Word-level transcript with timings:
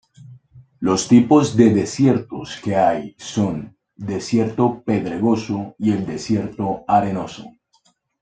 Los 0.79 1.07
tipos 1.07 1.55
de 1.55 1.69
desiertos 1.71 2.59
que 2.63 2.75
hay 2.75 3.15
son: 3.19 3.77
desierto 3.95 4.81
pedregoso 4.83 5.75
y 5.77 5.91
el 5.91 6.07
desierto 6.07 6.83
arenoso. 6.87 7.45